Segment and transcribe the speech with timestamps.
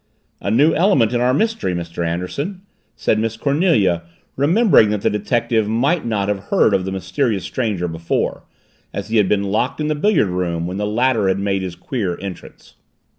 [0.39, 2.03] "A new element in our mystery, Mr.
[2.03, 2.61] Anderson,"
[2.95, 4.01] said Miss Cornelia,
[4.35, 8.41] remembering that the detective might not have heard of the mysterious stranger before
[8.95, 11.75] as he had been locked in the billiard room when the latter had made his
[11.75, 12.73] queer entrance.